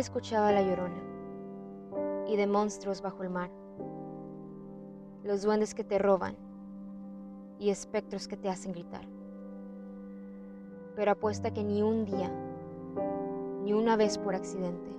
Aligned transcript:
Han 0.00 0.04
escuchado 0.04 0.46
a 0.46 0.52
la 0.52 0.62
llorona 0.62 1.02
y 2.26 2.34
de 2.34 2.46
monstruos 2.46 3.02
bajo 3.02 3.22
el 3.22 3.28
mar, 3.28 3.50
los 5.24 5.42
duendes 5.42 5.74
que 5.74 5.84
te 5.84 5.98
roban 5.98 6.38
y 7.58 7.68
espectros 7.68 8.26
que 8.26 8.38
te 8.38 8.48
hacen 8.48 8.72
gritar. 8.72 9.06
Pero 10.96 11.10
apuesta 11.10 11.52
que 11.52 11.62
ni 11.62 11.82
un 11.82 12.06
día, 12.06 12.32
ni 13.62 13.74
una 13.74 13.96
vez 13.96 14.16
por 14.16 14.34
accidente, 14.34 14.90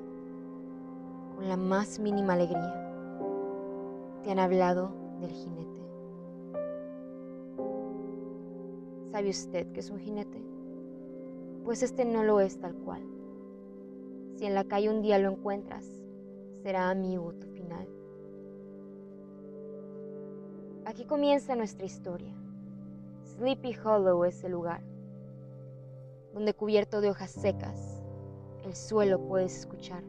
con 1.36 1.50
la 1.50 1.58
más 1.58 1.98
mínima 1.98 2.34
alegría, 2.34 2.94
te 4.22 4.30
han 4.30 4.38
hablado 4.38 4.92
del 5.20 5.32
jinete. 5.32 5.82
¿Sabe 9.12 9.32
usted 9.32 9.72
que 9.72 9.80
es 9.80 9.90
un 9.90 9.98
jinete? 9.98 10.46
Pues 11.66 11.82
este 11.82 12.06
no 12.06 12.24
lo 12.24 12.40
es 12.40 12.60
tal 12.60 12.76
cual. 12.76 13.02
Si 14.42 14.48
en 14.48 14.56
la 14.56 14.64
calle 14.64 14.90
un 14.90 15.04
día 15.04 15.20
lo 15.20 15.30
encuentras, 15.30 15.86
será 16.64 16.90
amigo 16.90 17.32
tu 17.34 17.46
final. 17.50 17.88
Aquí 20.84 21.06
comienza 21.06 21.56
nuestra 21.56 21.86
historia. 21.86 22.34
Sleepy 23.24 23.76
Hollow 23.86 24.26
es 24.26 24.44
el 24.44 24.54
lugar, 24.54 24.82
donde 26.34 26.56
cubierto 26.56 27.02
de 27.02 27.12
hojas 27.12 27.30
secas, 27.30 28.02
el 28.66 28.76
suelo 28.76 29.20
puedes 29.28 29.60
escuchar. 29.60 30.02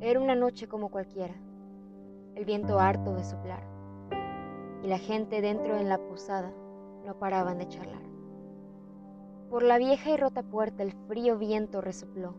Era 0.00 0.18
una 0.18 0.34
noche 0.34 0.66
como 0.66 0.90
cualquiera, 0.90 1.36
el 2.34 2.44
viento 2.44 2.80
harto 2.80 3.14
de 3.14 3.22
soplar, 3.22 3.62
y 4.82 4.88
la 4.88 4.98
gente 4.98 5.40
dentro 5.40 5.76
en 5.76 5.88
la 5.88 5.98
posada 5.98 6.52
no 7.06 7.16
paraban 7.16 7.58
de 7.58 7.68
charlar. 7.68 8.03
Por 9.50 9.62
la 9.62 9.78
vieja 9.78 10.10
y 10.10 10.16
rota 10.16 10.42
puerta 10.42 10.82
el 10.82 10.92
frío 11.06 11.38
viento 11.38 11.80
resopló 11.80 12.34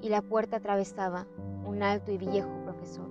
y 0.00 0.08
la 0.08 0.22
puerta 0.22 0.58
atravesaba 0.58 1.26
un 1.64 1.82
alto 1.82 2.12
y 2.12 2.18
viejo 2.18 2.50
profesor. 2.62 3.08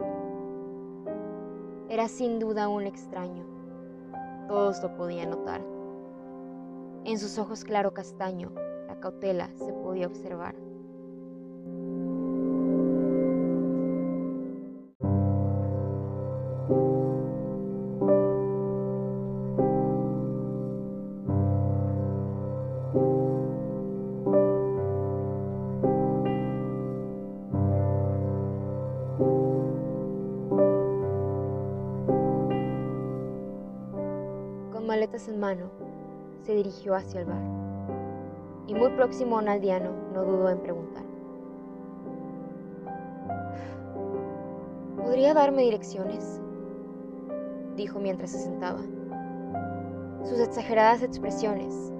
Era 1.89 2.07
sin 2.07 2.39
duda 2.39 2.67
un 2.67 2.83
extraño, 2.83 3.45
todos 4.47 4.81
lo 4.81 4.95
podían 4.95 5.31
notar. 5.31 5.61
En 7.03 7.19
sus 7.19 7.37
ojos 7.37 7.63
claro 7.63 7.93
castaño 7.93 8.51
la 8.87 8.99
cautela 8.99 9.49
se 9.55 9.73
podía 9.73 10.07
observar. 10.07 10.64
En 35.15 35.39
mano, 35.39 35.69
se 36.43 36.53
dirigió 36.53 36.93
hacia 36.93 37.21
el 37.21 37.25
bar. 37.25 37.41
Y 38.67 38.75
muy 38.75 38.89
próximo 38.91 39.37
a 39.37 39.41
un 39.41 39.47
aldeano, 39.47 39.91
no 40.13 40.23
dudó 40.23 40.49
en 40.49 40.59
preguntar. 40.59 41.03
¿Podría 44.97 45.33
darme 45.33 45.63
direcciones? 45.63 46.41
dijo 47.77 47.99
mientras 47.99 48.31
se 48.31 48.39
sentaba. 48.39 48.81
Sus 50.25 50.39
exageradas 50.39 51.01
expresiones 51.01 51.93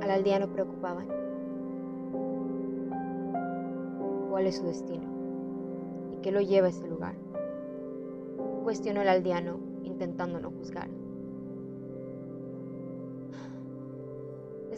al 0.00 0.10
aldeano 0.10 0.48
preocupaban. 0.52 1.08
¿Cuál 4.30 4.46
es 4.46 4.58
su 4.58 4.64
destino? 4.64 5.08
¿Y 6.12 6.20
qué 6.22 6.30
lo 6.30 6.40
lleva 6.40 6.68
a 6.68 6.70
ese 6.70 6.86
lugar? 6.86 7.14
Cuestionó 8.62 9.02
el 9.02 9.08
aldeano, 9.08 9.58
intentando 9.82 10.38
no 10.38 10.52
juzgar. 10.52 10.99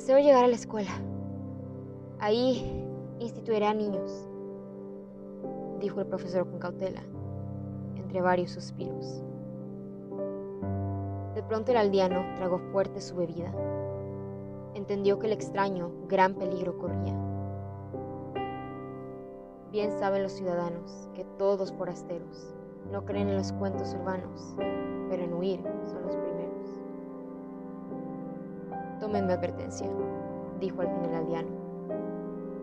Deseo 0.02 0.18
llegar 0.18 0.44
a 0.44 0.48
la 0.48 0.56
escuela. 0.56 0.90
Ahí 2.18 2.84
instituiré 3.20 3.66
a 3.66 3.72
niños, 3.72 4.26
dijo 5.78 6.00
el 6.00 6.08
profesor 6.08 6.44
con 6.50 6.58
cautela, 6.58 7.04
entre 7.94 8.20
varios 8.20 8.50
suspiros. 8.50 9.22
De 11.36 11.42
pronto 11.44 11.70
el 11.70 11.76
aldeano 11.76 12.34
tragó 12.34 12.58
fuerte 12.72 13.00
su 13.00 13.14
bebida. 13.14 13.52
Entendió 14.74 15.20
que 15.20 15.28
el 15.28 15.34
extraño 15.34 15.92
gran 16.08 16.34
peligro 16.34 16.76
corría. 16.78 17.16
Bien 19.70 19.92
saben 20.00 20.24
los 20.24 20.32
ciudadanos 20.32 21.08
que 21.14 21.24
todos 21.38 21.72
forasteros 21.74 22.56
no 22.91 23.04
creen 23.04 23.28
en 23.28 23.36
los 23.36 23.52
cuentos 23.52 23.94
urbanos, 23.94 24.56
pero 25.08 25.22
en 25.22 25.32
huir 25.32 25.62
son 25.84 26.02
los 26.02 26.16
primeros. 26.16 26.81
Tomen 29.02 29.26
mi 29.26 29.32
advertencia, 29.32 29.90
dijo 30.60 30.80
al 30.80 30.86
fin 30.86 31.04
el 31.06 31.14
aldeano. 31.16 31.48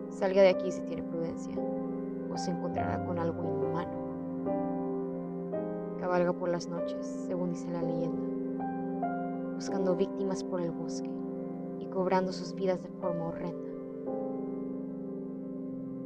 Salga 0.08 0.40
de 0.40 0.48
aquí 0.48 0.72
si 0.72 0.80
tiene 0.80 1.02
prudencia, 1.02 1.54
o 2.32 2.38
se 2.38 2.50
encontrará 2.50 3.04
con 3.04 3.18
algo 3.18 3.44
inhumano. 3.44 3.92
Cabalga 5.98 6.32
por 6.32 6.48
las 6.48 6.66
noches, 6.66 7.06
según 7.26 7.50
dice 7.50 7.70
la 7.70 7.82
leyenda, 7.82 9.52
buscando 9.54 9.94
víctimas 9.94 10.42
por 10.42 10.62
el 10.62 10.70
bosque 10.70 11.10
y 11.78 11.84
cobrando 11.88 12.32
sus 12.32 12.54
vidas 12.54 12.82
de 12.82 12.88
forma 12.88 13.26
horrenda. 13.26 13.70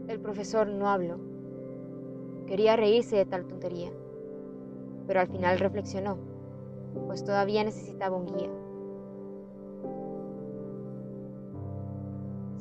El 0.09 0.19
profesor 0.19 0.67
no 0.67 0.89
habló. 0.89 1.19
Quería 2.49 2.75
reírse 2.75 3.15
de 3.15 3.25
tal 3.25 3.47
tontería, 3.47 3.93
pero 5.07 5.21
al 5.21 5.29
final 5.29 5.61
reflexionó, 5.61 6.19
pues 7.07 7.23
todavía 7.23 7.63
necesitaba 7.63 8.17
un 8.17 8.27
guía 8.27 8.51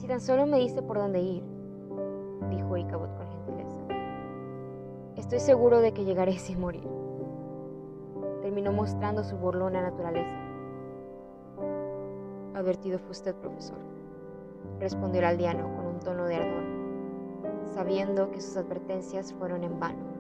Si 0.04 0.10
tan 0.10 0.20
solo 0.20 0.46
me 0.46 0.60
dice 0.60 0.82
por 0.82 0.98
dónde 0.98 1.22
ir, 1.22 1.46
dijo 2.50 2.76
Icabod 2.76 3.08
con 3.16 3.26
gentileza. 3.26 3.80
Estoy 5.16 5.40
seguro 5.40 5.80
de 5.80 5.94
que 5.94 6.04
llegaré 6.04 6.34
sin 6.34 6.60
morir. 6.60 6.86
Terminó 8.42 8.74
mostrando 8.74 9.24
su 9.24 9.38
burlona 9.38 9.82
naturaleza. 9.82 10.36
Advertido 12.54 13.00
fue 13.00 13.12
usted, 13.12 13.34
profesor, 13.36 13.78
respondió 14.82 15.20
el 15.20 15.28
aldeano 15.28 15.74
con 15.74 15.86
un 15.86 16.00
tono 16.02 16.26
de 16.26 16.36
ardor, 16.36 17.64
sabiendo 17.74 18.30
que 18.30 18.42
sus 18.42 18.58
advertencias 18.58 19.32
fueron 19.32 19.64
en 19.64 19.80
vano. 19.80 20.13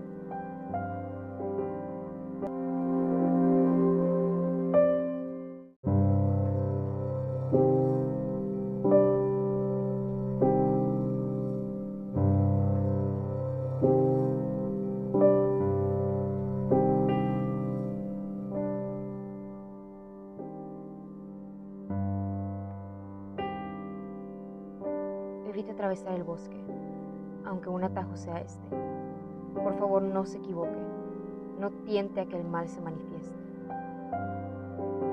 Atajo 27.94 28.18
sea 28.18 28.42
este. 28.42 28.76
Por 29.54 29.76
favor, 29.76 30.02
no 30.02 30.26
se 30.26 30.40
equivoque. 30.40 30.80
No 31.60 31.70
tiente 31.86 32.22
a 32.22 32.26
que 32.26 32.38
el 32.38 32.44
mal 32.44 32.68
se 32.68 32.82
manifieste. 32.82 33.38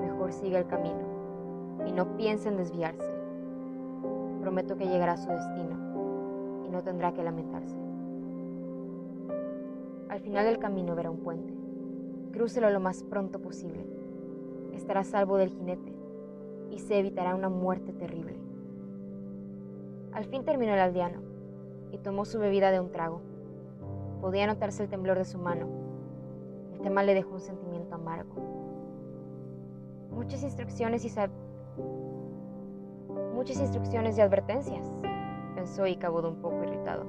Mejor 0.01 0.33
siga 0.33 0.59
el 0.59 0.67
camino 0.67 1.85
y 1.87 1.93
no 1.93 2.17
piense 2.17 2.49
en 2.49 2.57
desviarse. 2.57 3.11
Prometo 4.41 4.77
que 4.77 4.89
llegará 4.89 5.13
a 5.13 5.17
su 5.19 5.29
destino 5.29 6.65
y 6.67 6.71
no 6.71 6.83
tendrá 6.83 7.13
que 7.13 7.23
lamentarse. 7.23 7.77
Al 10.09 10.21
final 10.21 10.47
del 10.47 10.59
camino 10.59 10.97
verá 10.97 11.11
un 11.11 11.19
puente. 11.19 11.55
Crúcelo 12.33 12.71
lo 12.71 12.81
más 12.81 13.03
pronto 13.05 13.41
posible. 13.41 13.85
Estará 14.73 15.05
salvo 15.05 15.37
del 15.37 15.51
jinete 15.51 15.95
y 16.71 16.79
se 16.79 16.99
evitará 16.99 17.35
una 17.35 17.51
muerte 17.51 17.93
terrible. 17.93 18.37
Al 20.13 20.25
fin 20.25 20.45
terminó 20.45 20.73
el 20.73 20.81
aldeano 20.81 21.30
y 21.93 21.99
tomó 21.99 22.25
su 22.25 22.39
bebida 22.39 22.71
de 22.71 22.81
un 22.81 22.91
trago. 22.91 23.21
Podía 24.21 24.47
notarse 24.47 24.83
el 24.83 24.89
temblor 24.89 25.19
de 25.19 25.25
su 25.25 25.39
mano. 25.39 25.67
El 26.75 26.81
tema 26.81 27.03
le 27.03 27.15
dejó 27.15 27.35
un 27.35 27.41
sentimiento 27.41 27.95
amargo. 27.95 28.35
Muchas 30.11 30.43
instrucciones 30.43 31.05
y 31.05 31.09
muchas 33.35 33.61
instrucciones 33.61 34.19
y 34.19 34.21
advertencias, 34.21 34.93
pensó 35.55 35.87
y 35.87 35.97
un 36.27 36.37
poco 36.43 36.63
irritado. 36.63 37.05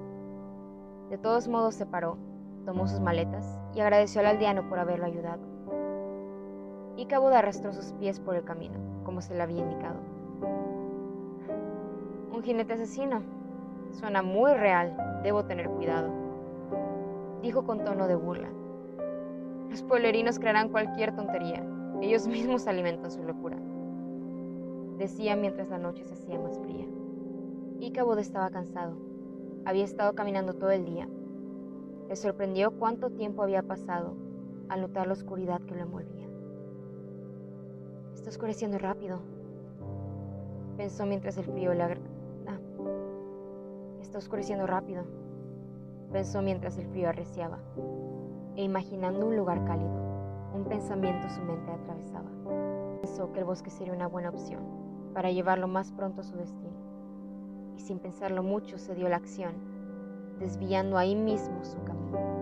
De 1.10 1.18
todos 1.18 1.48
modos 1.48 1.76
se 1.76 1.86
paró 1.86 2.18
tomó 2.66 2.88
sus 2.88 3.00
maletas 3.00 3.60
y 3.76 3.80
agradeció 3.80 4.22
al 4.22 4.28
aldeano 4.28 4.68
por 4.70 4.80
haberlo 4.80 5.06
ayudado. 5.06 5.42
Icabod 6.98 7.34
arrastró 7.34 7.74
sus 7.74 7.94
pies 7.94 8.20
por 8.20 8.36
el 8.36 8.44
camino, 8.44 8.76
como 9.04 9.22
se 9.22 9.34
le 9.36 9.42
había 9.42 9.60
indicado. 9.60 10.00
Un 12.34 12.44
jinete 12.44 12.74
asesino. 12.74 13.22
Suena 13.92 14.22
muy 14.22 14.54
real. 14.54 14.96
Debo 15.24 15.46
tener 15.46 15.70
cuidado. 15.70 16.10
Dijo 17.42 17.64
con 17.64 17.84
tono 17.84 18.08
de 18.08 18.16
burla. 18.16 18.50
Los 19.70 19.84
pueblerinos 19.84 20.40
crearán 20.40 20.70
cualquier 20.70 21.16
tontería. 21.16 21.64
Ellos 22.02 22.28
mismos 22.28 22.68
alimentan 22.68 23.12
su 23.12 23.24
locura. 23.24 23.58
Decía 24.98 25.36
mientras 25.36 25.70
la 25.70 25.78
noche 25.78 26.04
se 26.04 26.14
hacía 26.14 26.40
más 26.40 26.60
fría. 26.60 26.86
Icabod 27.80 28.20
estaba 28.20 28.50
cansado. 28.50 28.96
Había 29.66 29.86
estado 29.86 30.14
caminando 30.14 30.54
todo 30.54 30.72
el 30.72 30.86
día. 30.86 31.08
Le 32.10 32.16
sorprendió 32.16 32.72
cuánto 32.72 33.10
tiempo 33.10 33.44
había 33.44 33.64
pasado 33.64 34.16
al 34.70 34.82
notar 34.82 35.08
la 35.08 35.14
oscuridad 35.14 35.62
que 35.62 35.76
lo 35.76 35.82
envolvía. 35.82 36.28
Está 38.14 38.30
oscureciendo 38.30 38.78
rápido, 38.78 39.20
pensó 40.78 41.06
mientras 41.06 41.38
el 41.38 41.46
frío 41.46 41.74
le 41.74 41.84
Está 44.12 44.20
oscureciendo 44.20 44.68
rápido, 44.68 45.06
pensó 46.12 46.42
mientras 46.42 46.78
el 46.78 46.86
frío 46.88 47.08
arreciaba, 47.08 47.60
e 48.58 48.62
imaginando 48.62 49.26
un 49.26 49.38
lugar 49.38 49.64
cálido, 49.64 49.90
un 50.54 50.66
pensamiento 50.66 51.30
su 51.30 51.40
mente 51.42 51.72
atravesaba. 51.72 52.30
Pensó 53.00 53.32
que 53.32 53.40
el 53.40 53.46
bosque 53.46 53.70
sería 53.70 53.94
una 53.94 54.08
buena 54.08 54.28
opción 54.28 54.64
para 55.14 55.32
llevarlo 55.32 55.70
más 55.70 55.94
pronto 55.94 56.20
a 56.20 56.24
su 56.26 56.36
destino, 56.36 56.76
y 57.78 57.80
sin 57.80 58.00
pensarlo 58.00 58.44
mucho 58.44 58.78
se 58.78 58.96
dio 58.96 59.08
la 59.08 59.16
acción, 59.16 59.54
desviando 60.40 60.98
ahí 60.98 61.16
mismo 61.16 61.64
su 61.64 61.82
camino. 61.86 62.41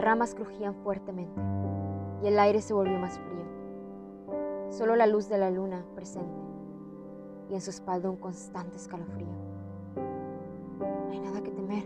Ramas 0.00 0.34
crujían 0.34 0.74
fuertemente 0.74 1.40
y 2.22 2.26
el 2.26 2.38
aire 2.38 2.60
se 2.60 2.74
volvió 2.74 2.98
más 2.98 3.18
frío. 3.18 3.40
Solo 4.70 4.96
la 4.96 5.06
luz 5.06 5.28
de 5.28 5.38
la 5.38 5.50
luna 5.50 5.84
presente 5.94 6.40
y 7.48 7.54
en 7.54 7.60
su 7.60 7.70
espalda 7.70 8.10
un 8.10 8.16
constante 8.16 8.76
escalofrío. 8.76 9.28
No 10.76 11.10
hay 11.10 11.20
nada 11.20 11.42
que 11.42 11.50
temer, 11.50 11.84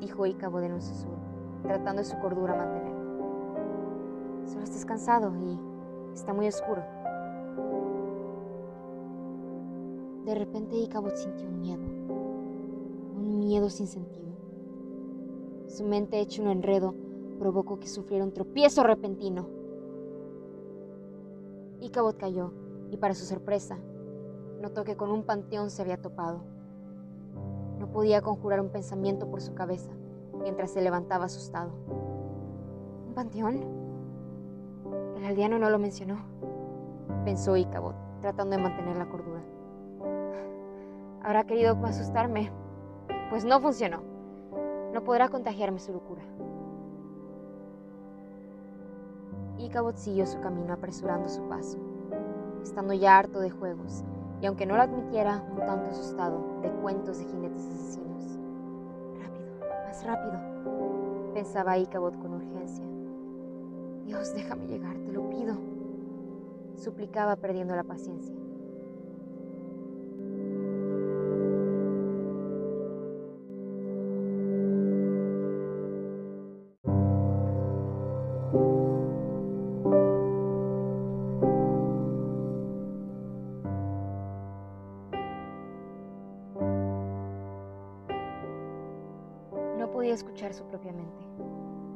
dijo 0.00 0.26
Icabod 0.26 0.62
en 0.62 0.74
un 0.74 0.82
susurro, 0.82 1.16
tratando 1.62 2.02
de 2.02 2.08
su 2.08 2.18
cordura 2.18 2.54
mantener. 2.54 2.96
Solo 4.46 4.64
estás 4.64 4.84
cansado 4.84 5.32
y 5.36 5.58
está 6.14 6.32
muy 6.32 6.48
oscuro. 6.48 6.82
De 10.24 10.34
repente 10.34 10.76
Icabod 10.76 11.14
sintió 11.14 11.46
un 11.46 11.60
miedo, 11.60 11.84
un 13.16 13.38
miedo 13.38 13.70
sin 13.70 13.86
sentido. 13.86 14.26
Su 15.68 15.84
mente 15.84 16.18
hecho 16.18 16.42
un 16.42 16.48
enredo 16.48 16.94
provocó 17.36 17.78
que 17.78 17.88
sufriera 17.88 18.24
un 18.24 18.32
tropiezo 18.32 18.82
repentino. 18.82 19.46
Icabod 21.80 22.16
cayó, 22.16 22.52
y 22.90 22.96
para 22.96 23.14
su 23.14 23.24
sorpresa, 23.24 23.78
notó 24.60 24.84
que 24.84 24.96
con 24.96 25.10
un 25.10 25.24
panteón 25.24 25.70
se 25.70 25.82
había 25.82 26.00
topado. 26.00 26.40
No 27.78 27.90
podía 27.92 28.22
conjurar 28.22 28.60
un 28.60 28.70
pensamiento 28.70 29.30
por 29.30 29.40
su 29.40 29.54
cabeza 29.54 29.90
mientras 30.42 30.70
se 30.70 30.80
levantaba 30.80 31.26
asustado. 31.26 31.70
¿Un 33.06 33.14
panteón? 33.14 33.60
El 35.16 35.24
aldeano 35.24 35.58
no 35.58 35.70
lo 35.70 35.78
mencionó, 35.78 36.18
pensó 37.24 37.56
Icabod, 37.56 37.94
tratando 38.20 38.56
de 38.56 38.62
mantener 38.62 38.96
la 38.96 39.08
cordura. 39.08 39.42
Habrá 41.22 41.44
querido 41.44 41.76
asustarme, 41.84 42.52
pues 43.30 43.44
no 43.44 43.60
funcionó. 43.60 44.00
No 44.92 45.02
podrá 45.02 45.28
contagiarme 45.28 45.80
su 45.80 45.92
locura. 45.92 46.22
Icabod 49.58 49.96
siguió 49.96 50.26
su 50.26 50.38
camino 50.40 50.74
apresurando 50.74 51.28
su 51.28 51.42
paso, 51.48 51.78
estando 52.62 52.92
ya 52.92 53.16
harto 53.16 53.40
de 53.40 53.50
juegos, 53.50 54.04
y 54.42 54.46
aunque 54.46 54.66
no 54.66 54.76
lo 54.76 54.82
admitiera, 54.82 55.42
un 55.50 55.58
tanto 55.58 55.90
asustado 55.90 56.60
de 56.60 56.70
cuentos 56.70 57.18
de 57.18 57.24
jinetes 57.24 57.64
asesinos. 57.64 58.38
Rápido, 59.18 59.66
más 59.86 60.04
rápido, 60.04 61.32
pensaba 61.32 61.78
Icabod 61.78 62.14
con 62.16 62.34
urgencia. 62.34 62.84
Dios, 64.04 64.34
déjame 64.34 64.66
llegar, 64.66 64.98
te 64.98 65.12
lo 65.12 65.28
pido, 65.30 65.56
suplicaba 66.76 67.36
perdiendo 67.36 67.74
la 67.74 67.84
paciencia. 67.84 68.35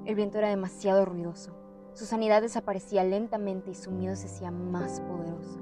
El 0.04 0.14
viento 0.14 0.38
era 0.38 0.48
demasiado 0.48 1.04
ruidoso. 1.04 1.52
Su 1.92 2.04
sanidad 2.04 2.42
desaparecía 2.42 3.04
lentamente 3.04 3.70
y 3.70 3.75
su 3.75 3.90
miedo 3.90 4.16
se 4.16 4.26
hacía 4.26 4.50
más 4.50 5.00
poderoso. 5.00 5.60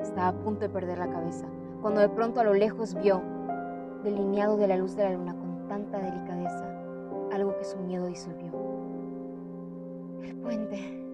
Estaba 0.00 0.28
a 0.28 0.32
punto 0.32 0.60
de 0.60 0.68
perder 0.68 0.98
la 0.98 1.10
cabeza, 1.10 1.46
cuando 1.80 2.00
de 2.00 2.08
pronto 2.08 2.40
a 2.40 2.44
lo 2.44 2.54
lejos 2.54 2.94
vio, 2.94 3.22
delineado 4.02 4.56
de 4.56 4.66
la 4.66 4.76
luz 4.76 4.96
de 4.96 5.04
la 5.04 5.12
luna 5.12 5.36
con 5.36 5.68
tanta 5.68 5.98
delicadeza, 5.98 6.64
algo 7.32 7.56
que 7.56 7.64
su 7.64 7.78
miedo 7.78 8.06
disolvió. 8.06 8.52
El 10.22 10.36
puente. 10.36 11.04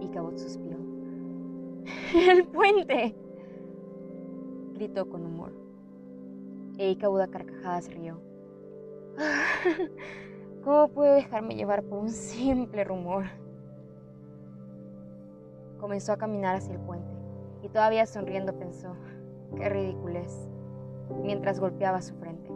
Y 0.00 0.08
Cabot 0.08 0.36
suspiró. 0.36 0.78
¡El 2.14 2.46
puente! 2.46 3.14
gritó 4.74 5.08
con 5.08 5.24
humor. 5.24 5.52
E 6.78 6.90
Icabod 6.90 7.20
a 7.20 7.28
carcajadas 7.28 7.88
rió. 7.92 8.20
¿Cómo 10.64 10.86
puede 10.88 11.14
dejarme 11.16 11.56
llevar 11.56 11.82
por 11.82 11.98
un 11.98 12.08
simple 12.10 12.84
rumor? 12.84 13.24
Comenzó 15.80 16.12
a 16.12 16.16
caminar 16.16 16.54
hacia 16.54 16.74
el 16.74 16.80
puente 16.80 17.10
y 17.62 17.68
todavía 17.68 18.06
sonriendo 18.06 18.56
pensó, 18.56 18.94
qué 19.56 19.68
ridiculez, 19.68 20.48
mientras 21.22 21.58
golpeaba 21.58 22.00
su 22.00 22.14
frente. 22.14 22.52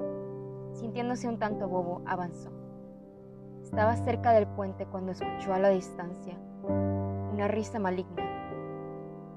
Sintiéndose 0.75 1.27
un 1.27 1.39
tanto 1.39 1.69
bobo, 1.69 2.03
avanzó. 2.07 2.51
Estaba 3.63 3.97
cerca 3.97 4.33
del 4.33 4.47
puente 4.47 4.87
cuando 4.87 5.11
escuchó 5.11 5.53
a 5.53 5.59
la 5.59 5.71
distancia 5.71 6.39
una 7.33 7.49
risa 7.49 7.81
maligna 7.81 8.23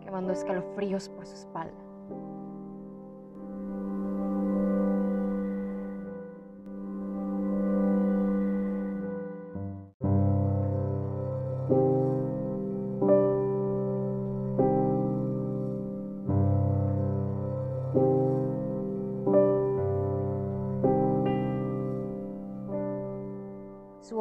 que 0.04 0.12
mandó 0.12 0.32
escalofríos 0.34 1.10
por 1.10 1.26
su 1.26 1.34
espalda. 1.34 1.89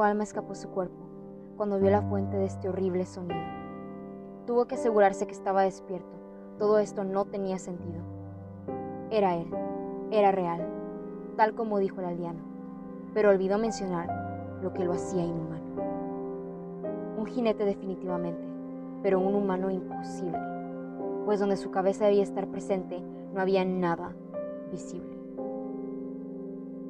Alma 0.08 0.24
escapó 0.24 0.54
su 0.54 0.68
cuerpo 0.68 0.96
cuando 1.56 1.78
vio 1.78 1.90
la 1.90 2.02
fuente 2.02 2.36
de 2.36 2.46
este 2.46 2.68
horrible 2.68 3.04
sonido. 3.04 3.40
Tuvo 4.46 4.66
que 4.66 4.76
asegurarse 4.76 5.26
que 5.26 5.32
estaba 5.32 5.62
despierto. 5.62 6.16
Todo 6.58 6.78
esto 6.78 7.04
no 7.04 7.24
tenía 7.24 7.58
sentido. 7.58 8.00
Era 9.10 9.36
él, 9.36 9.48
era 10.10 10.32
real, 10.32 10.66
tal 11.36 11.54
como 11.54 11.78
dijo 11.78 12.00
el 12.00 12.06
aldeano, 12.06 12.40
pero 13.12 13.30
olvidó 13.30 13.58
mencionar 13.58 14.58
lo 14.62 14.72
que 14.72 14.84
lo 14.84 14.92
hacía 14.92 15.24
inhumano. 15.24 15.58
Un 17.18 17.26
jinete 17.26 17.64
definitivamente, 17.64 18.42
pero 19.02 19.20
un 19.20 19.34
humano 19.34 19.70
imposible, 19.70 20.38
pues 21.24 21.40
donde 21.40 21.56
su 21.56 21.70
cabeza 21.70 22.06
debía 22.06 22.22
estar 22.22 22.46
presente 22.48 23.02
no 23.34 23.40
había 23.40 23.64
nada 23.64 24.14
visible. 24.70 25.18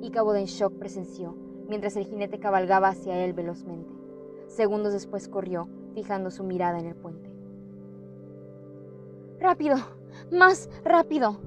Y 0.01 0.11
Cabo 0.11 0.35
en 0.35 0.45
shock 0.45 0.75
presenció 0.75 1.48
mientras 1.69 1.97
el 1.97 2.07
jinete 2.07 2.41
cabalgaba 2.41 2.89
hacia 2.89 3.25
él 3.25 3.33
velozmente. 3.35 3.93
Segundos 4.49 4.93
después 4.93 5.29
corrió, 5.29 5.69
fijando 5.95 6.31
su 6.31 6.43
mirada 6.43 6.79
en 6.79 6.87
el 6.87 6.97
puente. 6.97 7.31
¡Rápido! 9.39 9.77
¡Más 10.33 10.69
rápido! 10.85 11.39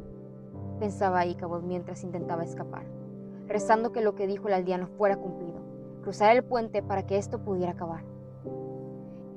pensaba 0.80 1.26
Icabod 1.26 1.62
mientras 1.62 2.04
intentaba 2.04 2.44
escapar, 2.44 2.86
rezando 3.48 3.92
que 3.92 4.02
lo 4.02 4.16
que 4.16 4.26
dijo 4.26 4.48
el 4.48 4.56
aldeano 4.56 4.88
fuera 4.88 5.18
cumplido, 5.18 5.60
cruzar 6.02 6.36
el 6.36 6.44
puente 6.44 6.82
para 6.82 7.06
que 7.06 7.18
esto 7.18 7.40
pudiera 7.40 7.74
acabar. 7.74 8.04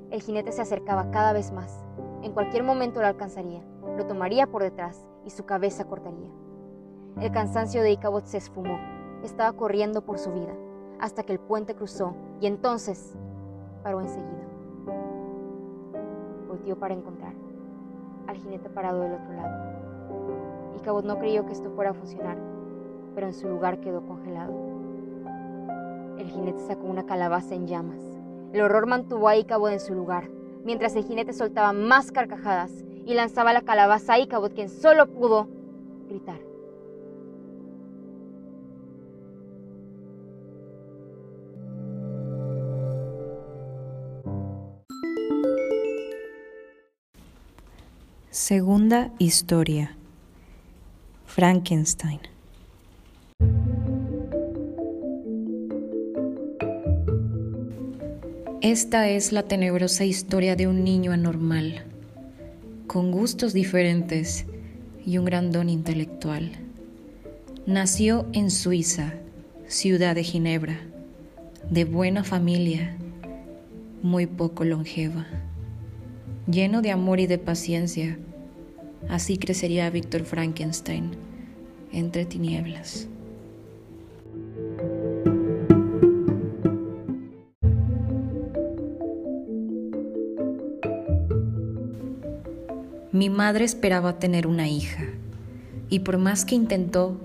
El 0.09 0.21
jinete 0.21 0.51
se 0.51 0.61
acercaba 0.61 1.11
cada 1.11 1.33
vez 1.33 1.51
más. 1.51 1.83
En 2.23 2.31
cualquier 2.31 2.63
momento 2.63 3.01
lo 3.01 3.07
alcanzaría, 3.07 3.61
lo 3.95 4.07
tomaría 4.07 4.47
por 4.47 4.63
detrás 4.63 5.05
y 5.23 5.29
su 5.29 5.45
cabeza 5.45 5.85
cortaría. 5.85 6.31
El 7.21 7.31
cansancio 7.31 7.83
de 7.83 7.91
Icabod 7.91 8.23
se 8.23 8.37
esfumó. 8.37 8.79
Estaba 9.23 9.53
corriendo 9.53 10.03
por 10.03 10.17
su 10.17 10.31
vida, 10.31 10.53
hasta 10.99 11.23
que 11.23 11.33
el 11.33 11.39
puente 11.39 11.75
cruzó 11.75 12.15
y 12.41 12.47
entonces 12.47 13.15
paró 13.83 14.01
enseguida. 14.01 14.45
Volteó 16.47 16.77
para 16.77 16.93
encontrar 16.93 17.33
al 18.27 18.37
jinete 18.37 18.69
parado 18.69 19.01
del 19.01 19.13
otro 19.13 19.33
lado. 19.33 19.75
Icabod 20.77 21.03
no 21.03 21.19
creyó 21.19 21.45
que 21.45 21.53
esto 21.53 21.71
fuera 21.71 21.91
a 21.91 21.93
funcionar, 21.93 22.37
pero 23.13 23.27
en 23.27 23.33
su 23.33 23.47
lugar 23.47 23.79
quedó 23.79 24.05
congelado. 24.05 24.53
El 26.17 26.29
jinete 26.29 26.59
sacó 26.59 26.87
una 26.87 27.05
calabaza 27.05 27.55
en 27.55 27.67
llamas. 27.67 27.99
El 28.53 28.61
horror 28.61 28.87
mantuvo 28.87 29.27
a 29.27 29.35
Icabod 29.35 29.71
en 29.71 29.79
su 29.79 29.93
lugar, 29.93 30.29
mientras 30.63 30.95
el 30.95 31.03
jinete 31.03 31.33
soltaba 31.33 31.73
más 31.73 32.11
carcajadas 32.11 32.71
y 33.05 33.13
lanzaba 33.13 33.53
la 33.53 33.61
calabaza 33.61 34.13
a 34.13 34.19
Icabod, 34.19 34.53
quien 34.53 34.69
solo 34.69 35.07
pudo 35.07 35.47
gritar. 36.07 36.44
Segunda 48.47 49.11
historia. 49.17 49.97
Frankenstein. 51.25 52.19
Esta 58.61 59.09
es 59.09 59.31
la 59.31 59.41
tenebrosa 59.47 60.05
historia 60.05 60.55
de 60.55 60.67
un 60.67 60.83
niño 60.83 61.11
anormal, 61.11 61.85
con 62.85 63.11
gustos 63.11 63.51
diferentes 63.51 64.45
y 65.03 65.17
un 65.17 65.25
gran 65.25 65.51
don 65.51 65.67
intelectual. 65.67 66.51
Nació 67.65 68.27
en 68.33 68.51
Suiza, 68.51 69.15
ciudad 69.65 70.13
de 70.13 70.23
Ginebra, 70.23 70.77
de 71.71 71.83
buena 71.85 72.23
familia, 72.23 72.95
muy 74.03 74.27
poco 74.27 74.65
longeva 74.65 75.25
lleno 76.47 76.81
de 76.81 76.91
amor 76.91 77.19
y 77.19 77.27
de 77.27 77.37
paciencia. 77.37 78.17
Así 79.09 79.37
crecería 79.37 79.89
Víctor 79.89 80.23
Frankenstein 80.23 81.11
entre 81.91 82.25
tinieblas. 82.25 83.07
Mi 93.11 93.29
madre 93.29 93.63
esperaba 93.63 94.19
tener 94.19 94.45
una 94.45 94.67
hija 94.67 95.05
y 95.89 95.99
por 95.99 96.17
más 96.17 96.43
que 96.43 96.55
intentó, 96.55 97.17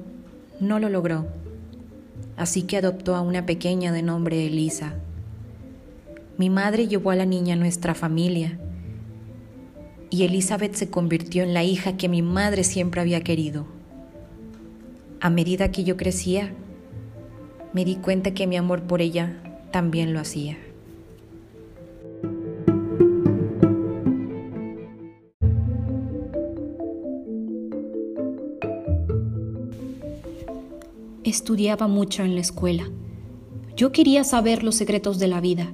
no 0.61 0.79
lo 0.79 0.89
logró. 0.89 1.27
Así 2.37 2.63
que 2.63 2.77
adoptó 2.77 3.17
a 3.17 3.23
una 3.23 3.45
pequeña 3.45 3.91
de 3.91 4.03
nombre 4.03 4.47
Elisa. 4.47 4.95
Mi 6.39 6.49
madre 6.49 6.87
llevó 6.87 7.11
a 7.11 7.17
la 7.17 7.27
niña 7.27 7.55
a 7.55 7.59
nuestra 7.59 7.95
familia 7.95 8.59
y 10.11 10.25
Elizabeth 10.25 10.75
se 10.75 10.91
convirtió 10.91 11.45
en 11.45 11.55
la 11.55 11.63
hija 11.63 11.97
que 11.97 12.09
mi 12.09 12.21
madre 12.21 12.65
siempre 12.65 13.01
había 13.01 13.23
querido. 13.23 13.65
A 15.21 15.31
medida 15.31 15.71
que 15.71 15.85
yo 15.85 15.97
crecía, 15.97 16.53
me 17.73 17.85
di 17.85 17.97
cuenta 17.97 18.35
que 18.35 18.49
mi 18.49 18.57
amor 18.57 18.83
por 18.83 19.01
ella 19.01 19.41
también 19.71 20.13
lo 20.13 20.19
hacía. 20.19 20.59
Estudiaba 31.23 31.87
mucho 31.87 32.25
en 32.25 32.35
la 32.35 32.41
escuela. 32.41 32.91
Yo 33.77 33.93
quería 33.93 34.25
saber 34.25 34.65
los 34.65 34.75
secretos 34.75 35.21
de 35.21 35.29
la 35.29 35.41
vida 35.41 35.73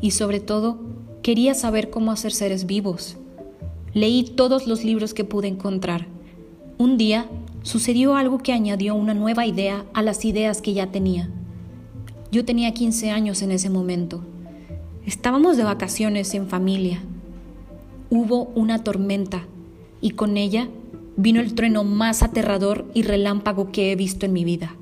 y 0.00 0.12
sobre 0.12 0.40
todo 0.40 0.78
quería 1.22 1.52
saber 1.54 1.90
cómo 1.90 2.12
hacer 2.12 2.32
seres 2.32 2.64
vivos 2.64 3.18
Leí 3.96 4.24
todos 4.24 4.66
los 4.66 4.84
libros 4.84 5.14
que 5.14 5.24
pude 5.24 5.48
encontrar. 5.48 6.06
Un 6.76 6.98
día 6.98 7.30
sucedió 7.62 8.14
algo 8.14 8.36
que 8.36 8.52
añadió 8.52 8.94
una 8.94 9.14
nueva 9.14 9.46
idea 9.46 9.86
a 9.94 10.02
las 10.02 10.26
ideas 10.26 10.60
que 10.60 10.74
ya 10.74 10.88
tenía. 10.88 11.30
Yo 12.30 12.44
tenía 12.44 12.74
15 12.74 13.10
años 13.10 13.40
en 13.40 13.52
ese 13.52 13.70
momento. 13.70 14.20
Estábamos 15.06 15.56
de 15.56 15.64
vacaciones 15.64 16.34
en 16.34 16.46
familia. 16.46 17.00
Hubo 18.10 18.50
una 18.54 18.84
tormenta 18.84 19.46
y 20.02 20.10
con 20.10 20.36
ella 20.36 20.68
vino 21.16 21.40
el 21.40 21.54
trueno 21.54 21.82
más 21.82 22.22
aterrador 22.22 22.84
y 22.92 23.00
relámpago 23.00 23.72
que 23.72 23.92
he 23.92 23.96
visto 23.96 24.26
en 24.26 24.34
mi 24.34 24.44
vida. 24.44 24.76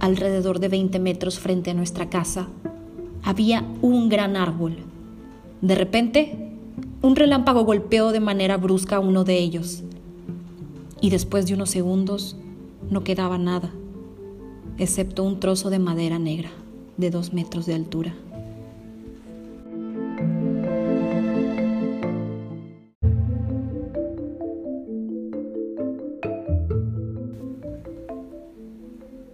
Alrededor 0.00 0.58
de 0.58 0.68
20 0.68 0.98
metros 1.00 1.38
frente 1.38 1.72
a 1.72 1.74
nuestra 1.74 2.08
casa 2.08 2.48
había 3.22 3.62
un 3.82 4.08
gran 4.08 4.38
árbol. 4.38 4.78
De 5.60 5.74
repente 5.74 6.43
un 7.04 7.16
relámpago 7.16 7.66
golpeó 7.66 8.12
de 8.12 8.20
manera 8.20 8.56
brusca 8.56 8.96
a 8.96 9.00
uno 9.00 9.24
de 9.24 9.36
ellos 9.36 9.82
y 11.02 11.10
después 11.10 11.46
de 11.46 11.52
unos 11.52 11.68
segundos 11.68 12.34
no 12.88 13.04
quedaba 13.04 13.36
nada, 13.36 13.70
excepto 14.78 15.22
un 15.22 15.38
trozo 15.38 15.68
de 15.68 15.78
madera 15.78 16.18
negra 16.18 16.48
de 16.96 17.10
dos 17.10 17.34
metros 17.34 17.66
de 17.66 17.74
altura. 17.74 18.14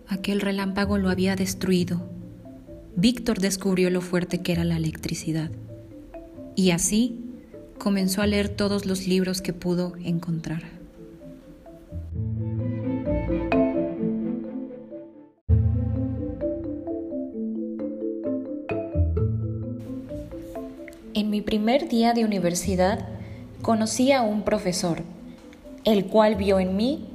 Aquel 0.09 0.41
relámpago 0.41 0.99
lo 0.99 1.09
había 1.09 1.37
destruido. 1.37 2.03
Víctor 2.97 3.39
descubrió 3.39 3.91
lo 3.91 4.01
fuerte 4.01 4.43
que 4.43 4.51
era 4.51 4.65
la 4.65 4.77
electricidad. 4.77 5.53
Y 6.57 6.73
así 6.73 7.30
comenzó 7.81 8.23
a 8.23 8.27
leer 8.29 8.51
todos 8.51 8.87
los 8.87 9.09
libros 9.09 9.41
que 9.41 9.53
pudo 9.53 9.95
encontrar. 10.05 10.63
En 21.15 21.31
mi 21.31 21.41
primer 21.41 21.89
día 21.89 22.13
de 22.13 22.25
universidad 22.25 23.09
conocí 23.63 24.13
a 24.13 24.23
un 24.23 24.43
profesor, 24.43 25.03
el 25.85 26.07
cual 26.07 26.37
vio 26.37 26.61
en 26.61 26.77
mí 26.77 27.09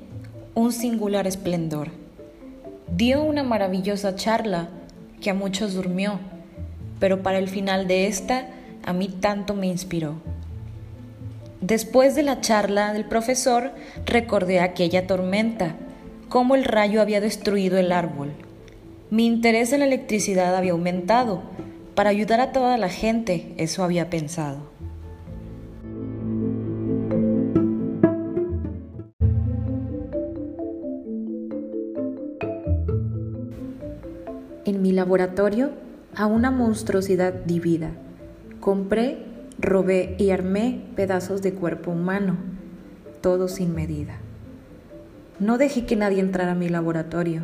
un 0.56 0.74
singular 0.74 1.28
esplendor. 1.28 1.90
Dio 2.92 3.24
una 3.24 3.44
maravillosa 3.44 4.16
charla 4.16 4.70
que 5.22 5.30
a 5.30 5.34
muchos 5.34 5.76
durmió, 5.76 6.20
pero 7.00 7.22
para 7.22 7.38
el 7.38 7.50
final 7.50 7.88
de 7.88 8.08
esta 8.08 8.50
a 8.84 8.94
mí 8.94 9.10
tanto 9.10 9.54
me 9.54 9.68
inspiró. 9.68 10.35
Después 11.62 12.16
de 12.16 12.24
la 12.24 12.42
charla 12.42 12.94
del 12.94 13.06
profesor, 13.06 13.72
recordé 14.06 14.60
aquella 14.60 15.08
tormenta, 15.08 15.76
cómo 16.30 16.56
el 16.56 16.64
rayo 16.64 17.02
había 17.02 17.22
destruido 17.22 17.78
el 17.78 17.92
árbol. 17.92 18.34
Mi 19.10 19.26
interés 19.26 19.72
en 19.72 19.80
la 19.80 19.86
electricidad 19.86 20.56
había 20.56 20.74
aumentado. 20.74 21.44
Para 21.96 22.10
ayudar 22.10 22.42
a 22.42 22.52
toda 22.52 22.78
la 22.78 22.90
gente, 22.90 23.54
eso 23.58 23.84
había 23.84 24.10
pensado. 24.10 24.76
En 34.66 34.82
mi 34.82 34.92
laboratorio, 34.92 35.72
a 36.16 36.26
una 36.26 36.52
monstruosidad 36.52 37.34
divida, 37.34 37.92
compré 38.60 39.25
Robé 39.58 40.16
y 40.20 40.32
armé 40.32 40.82
pedazos 40.98 41.42
de 41.42 41.54
cuerpo 41.54 41.92
humano, 41.92 42.36
todo 43.22 43.48
sin 43.48 43.74
medida. 43.74 44.18
No 45.40 45.58
dejé 45.58 45.86
que 45.86 45.96
nadie 45.96 46.20
entrara 46.20 46.52
a 46.52 46.56
mi 46.56 46.68
laboratorio, 46.68 47.42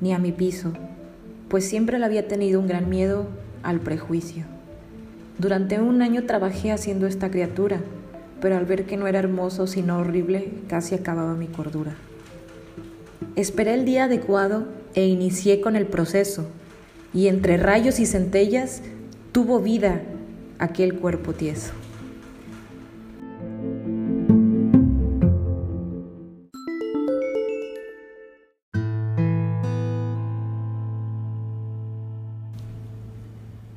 ni 0.00 0.12
a 0.12 0.18
mi 0.20 0.30
piso, 0.30 0.72
pues 1.48 1.68
siempre 1.68 1.98
le 1.98 2.04
había 2.04 2.28
tenido 2.28 2.60
un 2.60 2.68
gran 2.68 2.88
miedo 2.88 3.26
al 3.64 3.80
prejuicio. 3.80 4.44
Durante 5.38 5.80
un 5.80 6.00
año 6.00 6.26
trabajé 6.26 6.70
haciendo 6.70 7.08
esta 7.08 7.28
criatura, 7.28 7.80
pero 8.40 8.56
al 8.56 8.64
ver 8.64 8.86
que 8.86 8.96
no 8.96 9.08
era 9.08 9.18
hermoso 9.18 9.66
sino 9.66 9.98
horrible, 9.98 10.52
casi 10.68 10.94
acababa 10.94 11.34
mi 11.34 11.48
cordura. 11.48 11.96
Esperé 13.34 13.74
el 13.74 13.84
día 13.84 14.04
adecuado 14.04 14.68
e 14.94 15.06
inicié 15.06 15.60
con 15.60 15.74
el 15.74 15.86
proceso, 15.86 16.46
y 17.12 17.26
entre 17.26 17.56
rayos 17.56 17.98
y 17.98 18.06
centellas 18.06 18.82
tuvo 19.32 19.60
vida 19.60 20.02
aquel 20.58 20.98
cuerpo 20.98 21.32
tieso. 21.32 21.72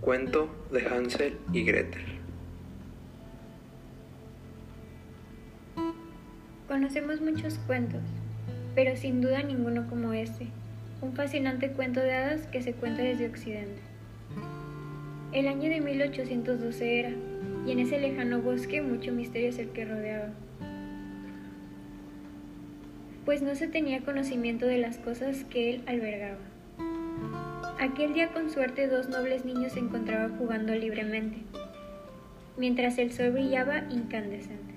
Cuento 0.01 0.49
de 0.71 0.87
Hansel 0.87 1.37
y 1.53 1.63
Gretel. 1.63 2.01
Conocemos 6.67 7.21
muchos 7.21 7.59
cuentos, 7.59 8.01
pero 8.73 8.95
sin 8.95 9.21
duda 9.21 9.43
ninguno 9.43 9.87
como 9.87 10.13
este, 10.13 10.47
un 11.01 11.13
fascinante 11.13 11.71
cuento 11.71 11.99
de 11.99 12.13
hadas 12.13 12.47
que 12.47 12.61
se 12.61 12.73
cuenta 12.73 13.03
desde 13.03 13.27
Occidente. 13.27 13.88
El 15.31 15.47
año 15.47 15.69
de 15.69 15.79
1812 15.79 16.99
era, 16.99 17.11
y 17.67 17.71
en 17.71 17.77
ese 17.77 17.99
lejano 17.99 18.41
bosque 18.41 18.81
mucho 18.81 19.11
misterio 19.11 19.49
es 19.49 19.59
el 19.59 19.69
que 19.69 19.85
rodeaba. 19.85 20.29
Pues 23.25 23.43
no 23.43 23.53
se 23.53 23.67
tenía 23.67 24.01
conocimiento 24.01 24.65
de 24.65 24.79
las 24.79 24.97
cosas 24.97 25.43
que 25.43 25.69
él 25.69 25.83
albergaba. 25.85 26.39
Aquel 27.79 28.13
día 28.15 28.29
con 28.29 28.49
suerte 28.49 28.87
dos 28.87 29.07
nobles 29.07 29.45
niños 29.45 29.73
se 29.73 29.79
encontraban 29.79 30.35
jugando 30.39 30.73
libremente, 30.73 31.37
mientras 32.57 32.97
el 32.97 33.11
sol 33.11 33.29
brillaba 33.29 33.83
incandescente. 33.91 34.73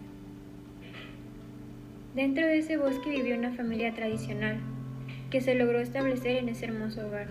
Dentro 2.14 2.46
de 2.46 2.58
ese 2.58 2.76
bosque 2.76 3.08
vivió 3.08 3.38
una 3.38 3.52
familia 3.52 3.94
tradicional, 3.94 4.58
que 5.30 5.40
se 5.40 5.54
logró 5.54 5.80
establecer 5.80 6.36
en 6.36 6.50
ese 6.50 6.66
hermoso 6.66 7.06
hogar. 7.06 7.28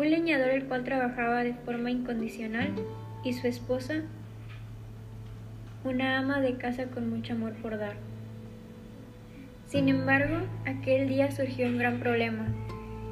Un 0.00 0.10
leñador 0.10 0.48
el 0.48 0.64
cual 0.64 0.82
trabajaba 0.82 1.44
de 1.44 1.52
forma 1.52 1.90
incondicional 1.90 2.70
y 3.22 3.34
su 3.34 3.46
esposa, 3.46 4.00
una 5.84 6.16
ama 6.16 6.40
de 6.40 6.56
casa 6.56 6.86
con 6.86 7.10
mucho 7.10 7.34
amor 7.34 7.52
por 7.60 7.76
dar. 7.76 7.96
Sin 9.66 9.90
embargo, 9.90 10.38
aquel 10.64 11.06
día 11.06 11.30
surgió 11.30 11.66
un 11.66 11.76
gran 11.76 12.00
problema 12.00 12.46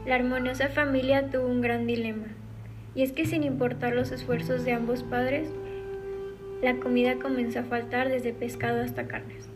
la 0.08 0.14
armoniosa 0.14 0.68
familia 0.68 1.28
tuvo 1.28 1.46
un 1.48 1.60
gran 1.60 1.86
dilema, 1.86 2.28
y 2.94 3.02
es 3.02 3.12
que 3.12 3.26
sin 3.26 3.42
importar 3.42 3.94
los 3.94 4.10
esfuerzos 4.10 4.64
de 4.64 4.72
ambos 4.72 5.02
padres, 5.02 5.50
la 6.62 6.76
comida 6.76 7.16
comenzó 7.16 7.58
a 7.58 7.64
faltar 7.64 8.08
desde 8.08 8.32
pescado 8.32 8.80
hasta 8.80 9.06
carnes. 9.06 9.47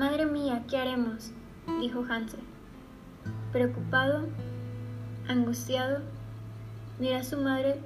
Madre 0.00 0.24
mía, 0.24 0.64
¿qué 0.66 0.78
haremos? 0.78 1.30
dijo 1.78 2.02
Hansel. 2.08 2.40
Preocupado, 3.52 4.28
angustiado, 5.28 5.98
Mira 6.98 7.18
a 7.18 7.22
su 7.22 7.36
madre 7.36 7.78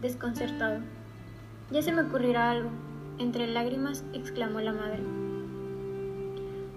desconcertado. 0.00 0.80
Ya 1.70 1.82
se 1.82 1.92
me 1.92 2.00
ocurrirá 2.00 2.50
algo. 2.50 2.70
Entre 3.18 3.46
lágrimas 3.46 4.04
exclamó 4.14 4.60
la 4.60 4.72
madre. 4.72 5.02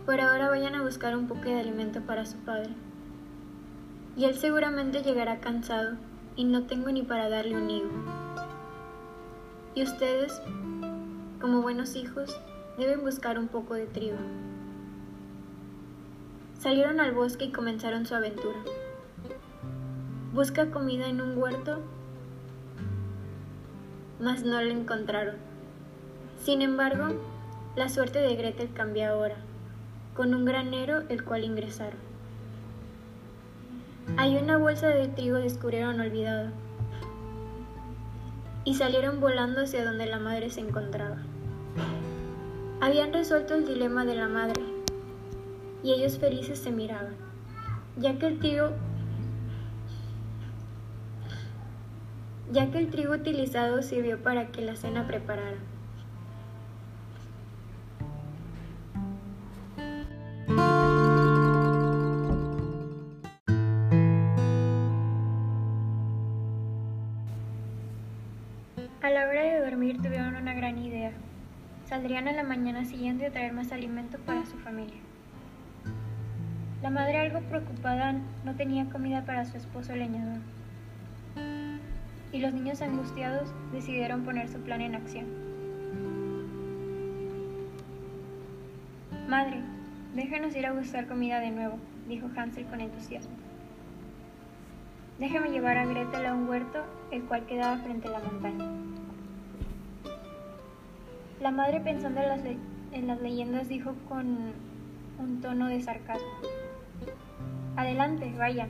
Por 0.06 0.20
ahora 0.20 0.50
vayan 0.50 0.75
a 0.75 0.84
buscar 0.84 1.16
un 1.16 1.30
poco 1.30 1.44
de 1.44 1.62
alimento 1.62 2.02
para 2.02 2.25
su 2.25 2.36
padre. 2.40 2.74
Y 4.18 4.25
él 4.25 4.36
seguramente 4.36 5.02
llegará 5.02 5.40
cansado 5.40 5.96
y 6.36 6.44
no 6.44 6.63
tengo 6.63 6.92
ni 6.92 7.04
para 7.04 7.30
darle 7.30 7.56
un 7.56 7.70
higo. 7.70 7.90
Y 9.75 9.84
ustedes, 9.84 10.42
como 11.40 11.62
buenos 11.62 11.96
hijos, 11.96 12.38
deben 12.78 13.02
buscar 13.02 13.39
un 13.39 13.48
poco 13.48 13.76
de 13.76 13.86
trigo. 13.86 14.17
Salieron 16.63 17.02
al 17.02 17.12
bosque 17.12 17.43
y 17.43 17.52
comenzaron 17.52 18.06
su 18.06 18.15
aventura. 18.15 18.58
Busca 20.32 20.71
comida 20.71 21.08
en 21.08 21.19
un 21.19 21.38
huerto, 21.38 21.82
mas 24.21 24.45
no 24.45 24.62
la 24.62 24.71
encontraron. 24.71 25.36
Sin 26.41 26.62
embargo, 26.62 27.19
la 27.76 27.89
suerte 27.89 28.19
de 28.19 28.38
Gretel 28.38 28.71
cambia 28.73 29.10
ahora, 29.10 29.36
con 30.15 30.34
un 30.34 30.45
granero 30.45 31.04
el 31.10 31.26
cual 31.26 31.43
ingresaron. 31.43 31.99
Hay 34.15 34.38
una 34.38 34.56
bolsa 34.56 34.88
de 34.88 35.10
trigo 35.10 35.39
descubrieron 35.39 35.99
olvidada 35.99 36.54
y 38.63 38.76
salieron 38.76 39.19
volando 39.19 39.63
hacia 39.63 39.84
donde 39.84 40.06
la 40.06 40.19
madre 40.19 40.49
se 40.49 40.62
encontraba. 40.62 41.17
Habían 42.80 43.12
resuelto 43.12 43.54
el 43.54 43.65
dilema 43.65 44.06
de 44.06 44.15
la 44.15 44.30
madre 44.30 44.72
y 45.84 45.91
ellos 45.91 46.17
felices 46.17 46.60
se 46.60 46.72
miraban, 46.72 47.15
ya 47.98 48.17
que 48.17 48.28
el 48.28 48.39
trigo 48.39 48.72
ya 52.52 52.69
que 52.69 52.78
el 52.78 52.89
trigo 52.89 53.13
utilizado 53.13 53.82
sirvió 53.82 54.22
para 54.22 54.52
que 54.52 54.62
la 54.62 54.76
cena 54.76 55.08
preparara. 55.08 55.58
A 69.02 69.10
la 69.10 69.28
hora 69.28 69.41
de 69.41 69.60
dormir 69.65 70.02
tuvieron 70.02 70.36
una 70.36 70.54
gran 70.54 70.78
idea. 70.78 71.12
Saldrían 71.89 72.28
a 72.28 72.34
la 72.34 72.43
mañana 72.43 72.86
siguiente 72.86 73.26
a 73.26 73.32
traer 73.32 73.52
más 73.52 73.72
alimento 73.72 74.19
para 74.19 74.46
su 74.46 74.58
familia. 74.60 75.02
La 76.84 76.89
madre 76.89 77.17
algo 77.17 77.39
preocupada 77.39 78.13
no 78.43 78.56
tenía 78.56 78.89
comida 78.89 79.24
para 79.24 79.46
su 79.46 79.56
esposo 79.56 79.96
leñador 79.96 80.41
y 82.34 82.39
los 82.39 82.54
niños 82.54 82.82
angustiados 82.82 83.54
decidieron 83.72 84.26
poner 84.26 84.50
su 84.50 84.60
plan 84.60 84.82
en 84.82 84.96
acción. 84.96 85.26
Madre, 89.30 89.62
déjanos 90.13 90.54
ir 90.58 90.65
a 90.65 90.74
buscar 90.74 91.08
comida 91.08 91.39
de 91.39 91.52
nuevo, 91.52 91.78
dijo 92.10 92.28
Hansel 92.36 92.65
con 92.65 92.82
entusiasmo. 92.82 93.34
Déjame 95.19 95.52
llevar 95.52 95.78
a 95.78 95.86
Gretel 95.86 96.26
a 96.26 96.34
un 96.34 96.50
huerto, 96.50 96.84
el 97.12 97.24
cual 97.24 97.46
quedaba 97.46 97.78
frente 97.78 98.10
a 98.10 98.12
la 98.12 98.19
montaña. 98.19 98.65
La 101.39 101.52
madre, 101.52 101.80
pensando 101.80 102.19
en 102.19 102.28
las, 102.28 102.41
en 102.91 103.08
las 103.08 103.22
leyendas, 103.22 103.69
dijo 103.69 103.96
con 104.10 104.54
un 105.17 105.39
tono 105.39 105.67
de 105.67 105.80
sarcasmo. 105.82 106.28
Adelante, 107.75 108.31
vayan, 108.38 108.69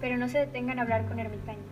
pero 0.00 0.18
no 0.18 0.28
se 0.28 0.38
detengan 0.38 0.78
a 0.78 0.82
hablar 0.82 1.06
con 1.06 1.18
ermitaños. 1.18 1.64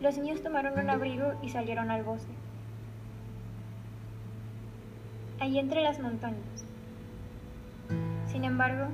Los 0.00 0.18
niños 0.18 0.42
tomaron 0.42 0.78
un 0.78 0.90
abrigo 0.90 1.34
y 1.42 1.50
salieron 1.50 1.90
al 1.90 2.02
bosque. 2.02 2.32
Allí 5.40 5.60
entre 5.60 5.82
las 5.82 6.00
montañas. 6.00 6.64
Sin 8.26 8.44
embargo, 8.44 8.88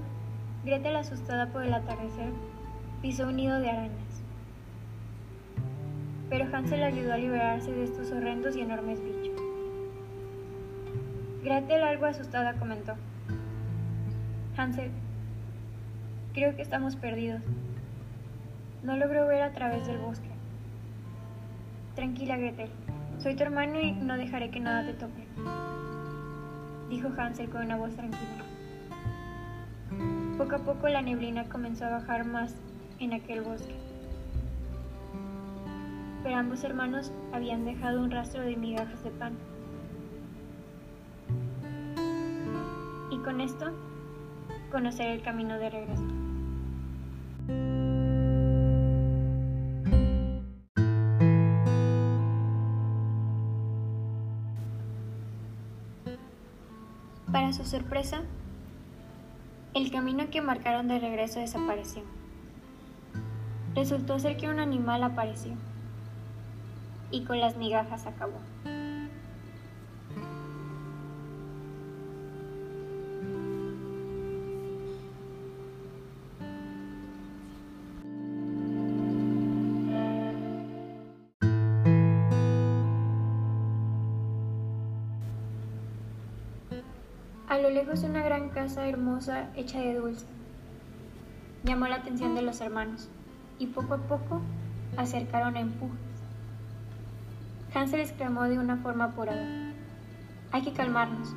Gretel, 0.65 0.97
asustada 0.97 1.47
por 1.47 1.63
el 1.63 1.73
atardecer, 1.73 2.31
pisó 3.01 3.29
un 3.29 3.37
nido 3.37 3.61
de 3.61 3.71
arañas. 3.71 4.23
Pero 6.29 6.45
Hansel 6.55 6.83
ayudó 6.83 7.15
a 7.15 7.19
liberarse 7.19 7.73
de 7.73 7.85
estos 7.85 8.11
horrendos 8.13 8.55
y 8.57 8.61
enormes 8.61 9.03
bichos. 9.03 9.41
Gretel, 11.43 11.83
algo 11.83 12.07
asustada, 12.07 12.55
comentó: 12.55 12.95
Hansel, 14.57 14.91
creo 16.33 16.55
que 16.55 16.63
estamos 16.63 16.95
perdidos. 16.95 17.43
No 18.85 18.97
logro 18.97 19.27
ver 19.27 19.43
a 19.43 19.53
través 19.53 19.87
del 19.87 19.99
bosque. 19.99 20.29
Tranquila, 21.97 22.37
Gretel. 22.37 22.71
Soy 23.19 23.35
tu 23.35 23.43
hermano 23.43 23.81
y 23.81 23.93
no 23.93 24.17
dejaré 24.17 24.51
que 24.51 24.61
nada 24.61 24.85
te 24.87 24.95
toque. 24.95 25.27
Dijo 26.89 27.09
Hansel 27.17 27.51
con 27.51 27.63
una 27.63 27.77
voz 27.77 27.97
tranquila. 27.97 28.45
Poco 30.39 30.57
a 30.57 30.59
poco 30.59 30.89
la 30.89 31.03
neblina 31.03 31.49
comenzó 31.49 31.87
a 31.87 31.91
bajar 31.91 32.25
más 32.25 32.55
en 33.01 33.13
aquel 33.13 33.43
bosque. 33.43 33.75
Pero 36.23 36.37
ambos 36.37 36.63
hermanos 36.63 37.13
habían 37.33 37.65
dejado 37.65 38.01
un 38.01 38.11
rastro 38.11 38.43
de 38.43 38.57
migajas 38.57 39.03
de 39.03 39.11
pan. 39.11 39.33
Y 43.11 43.19
con 43.19 43.41
esto, 43.41 43.73
conocer 44.75 45.07
el 45.07 45.23
camino 45.23 45.57
de 45.57 45.71
regreso. 45.71 46.03
Para 57.31 57.53
su 57.53 57.65
sorpresa, 57.65 58.23
el 59.75 59.93
camino 59.93 60.29
que 60.31 60.41
marcaron 60.41 60.89
de 60.89 60.99
regreso 60.99 61.39
desapareció. 61.39 62.03
Resultó 63.77 64.19
ser 64.19 64.37
que 64.37 64.49
un 64.49 64.59
animal 64.59 65.05
apareció 65.05 65.53
y 67.13 67.23
con 67.23 67.39
las 67.39 67.57
migajas 67.57 68.07
acabó. 68.07 68.41
A 87.55 87.59
lo 87.59 87.71
lejos 87.71 88.03
una 88.03 88.21
gran 88.21 88.49
casa 88.49 88.89
hermosa 88.89 89.49
hecha 89.55 89.79
de 89.79 89.95
dulce. 89.95 90.27
Llamó 91.63 91.87
la 91.87 91.95
atención 91.95 92.35
de 92.35 92.43
los 92.43 92.61
hermanos 92.61 93.09
y 93.61 93.69
poco 93.69 93.95
a 93.95 93.99
poco 93.99 94.41
acercaron 94.97 95.55
a 95.55 95.61
empujes. 95.61 95.97
Hansel 97.73 98.01
exclamó 98.01 98.43
de 98.43 98.59
una 98.59 98.79
forma 98.79 99.05
apurada, 99.05 99.73
hay 100.51 100.63
que 100.63 100.73
calmarnos. 100.73 101.33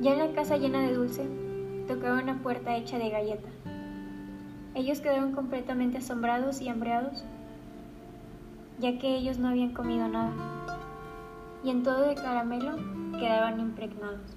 Ya 0.00 0.12
en 0.12 0.20
la 0.20 0.32
casa 0.32 0.58
llena 0.58 0.82
de 0.82 0.94
dulce, 0.94 1.28
tocaron 1.88 2.20
una 2.20 2.40
puerta 2.40 2.76
hecha 2.76 2.98
de 2.98 3.10
galleta. 3.10 3.48
Ellos 4.76 5.00
quedaron 5.00 5.32
completamente 5.32 5.98
asombrados 5.98 6.60
y 6.60 6.68
hambreados, 6.68 7.24
ya 8.78 8.96
que 8.96 9.16
ellos 9.16 9.38
no 9.38 9.48
habían 9.48 9.72
comido 9.72 10.06
nada, 10.06 10.30
y 11.64 11.70
en 11.70 11.82
todo 11.82 12.06
de 12.06 12.14
caramelo 12.14 13.03
quedaban 13.18 13.60
impregnados. 13.60 14.36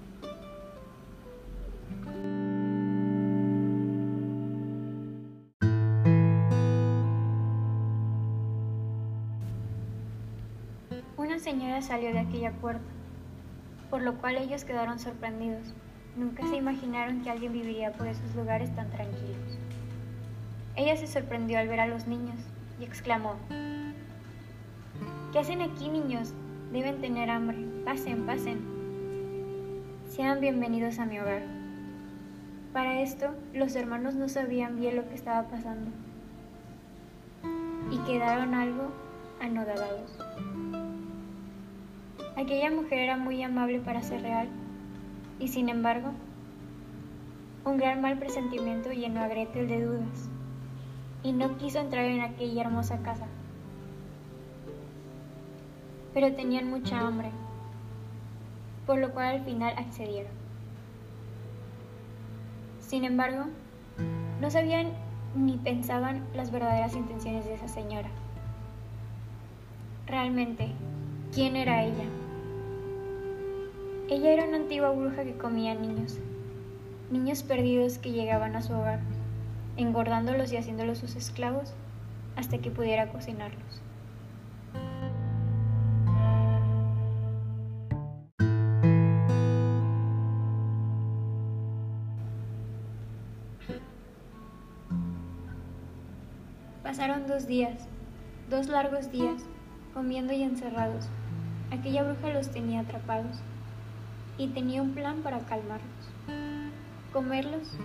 Una 11.16 11.38
señora 11.38 11.82
salió 11.82 12.12
de 12.12 12.20
aquella 12.20 12.52
puerta, 12.52 12.80
por 13.90 14.02
lo 14.02 14.14
cual 14.18 14.36
ellos 14.36 14.64
quedaron 14.64 14.98
sorprendidos. 14.98 15.74
Nunca 16.16 16.46
se 16.46 16.56
imaginaron 16.56 17.22
que 17.22 17.30
alguien 17.30 17.52
viviría 17.52 17.92
por 17.92 18.06
esos 18.06 18.34
lugares 18.34 18.74
tan 18.74 18.90
tranquilos. 18.90 19.58
Ella 20.76 20.96
se 20.96 21.06
sorprendió 21.06 21.58
al 21.58 21.68
ver 21.68 21.80
a 21.80 21.86
los 21.86 22.06
niños 22.06 22.38
y 22.80 22.84
exclamó, 22.84 23.36
¿Qué 25.32 25.38
hacen 25.38 25.60
aquí 25.60 25.88
niños? 25.88 26.34
Deben 26.72 27.00
tener 27.00 27.30
hambre. 27.30 27.56
Pasen, 27.86 28.26
pasen. 28.26 28.60
Sean 30.10 30.38
bienvenidos 30.40 30.98
a 30.98 31.06
mi 31.06 31.18
hogar. 31.18 31.42
Para 32.74 33.00
esto, 33.00 33.34
los 33.54 33.74
hermanos 33.74 34.14
no 34.14 34.28
sabían 34.28 34.78
bien 34.78 34.96
lo 34.96 35.08
que 35.08 35.14
estaba 35.14 35.48
pasando 35.48 35.90
y 37.90 37.96
quedaron 38.00 38.52
algo 38.54 38.92
anodados. 39.40 40.18
Aquella 42.36 42.70
mujer 42.70 42.98
era 42.98 43.16
muy 43.16 43.42
amable 43.42 43.80
para 43.80 44.02
ser 44.02 44.20
real 44.20 44.48
y 45.38 45.48
sin 45.48 45.70
embargo, 45.70 46.10
un 47.64 47.78
gran 47.78 48.02
mal 48.02 48.18
presentimiento 48.18 48.92
llenó 48.92 49.22
a 49.22 49.28
Gretel 49.28 49.68
de 49.68 49.84
dudas 49.84 50.28
y 51.22 51.32
no 51.32 51.56
quiso 51.56 51.78
entrar 51.78 52.04
en 52.04 52.20
aquella 52.20 52.62
hermosa 52.62 52.98
casa. 52.98 53.26
Pero 56.18 56.34
tenían 56.34 56.68
mucha 56.68 56.98
hambre, 56.98 57.30
por 58.86 58.98
lo 58.98 59.12
cual 59.12 59.36
al 59.36 59.44
final 59.44 59.72
accedieron. 59.78 60.32
Sin 62.80 63.04
embargo, 63.04 63.44
no 64.40 64.50
sabían 64.50 64.88
ni 65.36 65.58
pensaban 65.58 66.24
las 66.34 66.50
verdaderas 66.50 66.96
intenciones 66.96 67.44
de 67.44 67.54
esa 67.54 67.68
señora. 67.68 68.08
Realmente, 70.08 70.72
¿quién 71.32 71.54
era 71.54 71.84
ella? 71.84 72.06
Ella 74.10 74.32
era 74.32 74.48
una 74.48 74.56
antigua 74.56 74.90
bruja 74.90 75.22
que 75.22 75.38
comía 75.38 75.76
niños, 75.76 76.18
niños 77.12 77.44
perdidos 77.44 77.98
que 77.98 78.10
llegaban 78.10 78.56
a 78.56 78.62
su 78.62 78.72
hogar, 78.72 78.98
engordándolos 79.76 80.50
y 80.50 80.56
haciéndolos 80.56 80.98
sus 80.98 81.14
esclavos 81.14 81.74
hasta 82.34 82.58
que 82.58 82.72
pudiera 82.72 83.06
cocinarlos. 83.06 83.82
Pasaron 96.88 97.26
dos 97.26 97.46
días, 97.46 97.86
dos 98.48 98.66
largos 98.68 99.12
días, 99.12 99.42
comiendo 99.92 100.32
y 100.32 100.42
encerrados. 100.42 101.06
Aquella 101.70 102.02
bruja 102.02 102.32
los 102.32 102.48
tenía 102.48 102.80
atrapados 102.80 103.42
y 104.38 104.46
tenía 104.46 104.80
un 104.80 104.92
plan 104.92 105.16
para 105.16 105.40
calmarlos, 105.40 106.08
comerlos 107.12 107.76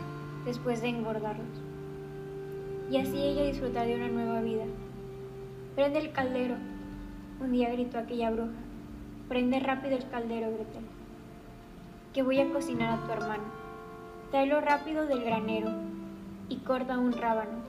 después 0.45 0.81
de 0.81 0.87
engordarlos, 0.87 1.61
y 2.89 2.95
así 2.95 3.17
ella 3.17 3.43
disfrutar 3.43 3.87
de 3.87 3.95
una 3.95 4.07
nueva 4.07 4.39
vida. 4.39 4.63
Prende 5.75 5.99
el 5.99 6.13
caldero, 6.13 6.55
un 7.41 7.51
día 7.51 7.73
gritó 7.73 7.97
aquella 7.97 8.31
bruja, 8.31 8.53
prende 9.27 9.59
rápido 9.59 9.97
el 9.97 10.07
caldero, 10.07 10.47
Gretel, 10.47 10.85
que 12.13 12.23
voy 12.23 12.39
a 12.39 12.49
cocinar 12.53 12.97
a 12.97 13.05
tu 13.05 13.11
hermano. 13.11 13.43
Tráelo 14.31 14.61
rápido 14.61 15.05
del 15.07 15.25
granero 15.25 15.71
y 16.47 16.55
corta 16.59 16.97
un 16.97 17.11
rábano. 17.11 17.62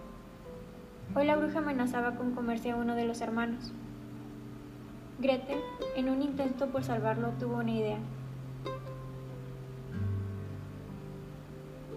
Hoy 1.12 1.26
la 1.26 1.36
bruja 1.36 1.58
amenazaba 1.58 2.16
con 2.16 2.34
comerse 2.34 2.70
a 2.70 2.76
uno 2.76 2.96
de 2.96 3.04
los 3.04 3.20
hermanos. 3.20 3.72
Gretel, 5.20 5.60
en 5.94 6.08
un 6.08 6.22
intento 6.22 6.68
por 6.68 6.82
salvarlo, 6.82 7.28
tuvo 7.38 7.58
una 7.58 7.70
idea. 7.70 7.98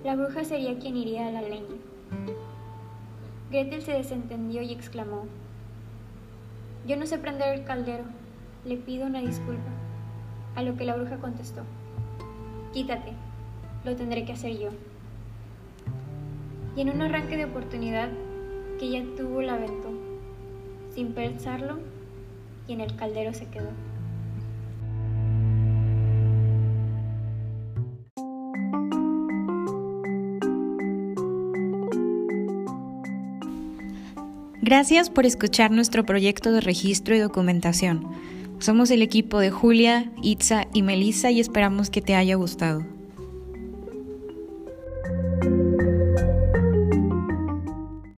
La 0.03 0.15
bruja 0.15 0.43
sería 0.43 0.77
quien 0.77 0.97
iría 0.97 1.27
a 1.27 1.31
la 1.31 1.41
leña. 1.41 1.77
Gretel 3.49 3.81
se 3.81 3.93
desentendió 3.93 4.61
y 4.61 4.71
exclamó, 4.71 5.25
Yo 6.85 6.95
no 6.95 7.07
sé 7.07 7.17
prender 7.17 7.57
el 7.57 7.65
caldero, 7.65 8.03
le 8.65 8.77
pido 8.77 9.07
una 9.07 9.21
disculpa. 9.21 9.71
A 10.55 10.61
lo 10.61 10.75
que 10.75 10.85
la 10.85 10.95
bruja 10.95 11.17
contestó, 11.17 11.63
Quítate, 12.71 13.13
lo 13.83 13.95
tendré 13.95 14.25
que 14.25 14.33
hacer 14.33 14.59
yo. 14.59 14.69
Y 16.75 16.81
en 16.81 16.91
un 16.91 17.01
arranque 17.01 17.35
de 17.35 17.45
oportunidad 17.45 18.09
que 18.77 18.85
ella 18.85 19.03
tuvo 19.15 19.41
la 19.41 19.55
aventó, 19.55 19.89
sin 20.93 21.13
pensarlo, 21.13 21.79
y 22.67 22.73
en 22.73 22.81
el 22.81 22.95
caldero 22.95 23.33
se 23.33 23.47
quedó. 23.47 23.69
Gracias 34.61 35.09
por 35.09 35.25
escuchar 35.25 35.71
nuestro 35.71 36.05
proyecto 36.05 36.51
de 36.51 36.59
registro 36.59 37.15
y 37.15 37.19
documentación. 37.19 38.05
Somos 38.59 38.91
el 38.91 39.01
equipo 39.01 39.39
de 39.39 39.49
Julia, 39.49 40.11
Itza 40.21 40.67
y 40.73 40.81
Melissa 40.81 41.31
y 41.31 41.39
esperamos 41.39 41.89
que 41.89 42.01
te 42.01 42.15
haya 42.15 42.35
gustado. 42.35 42.96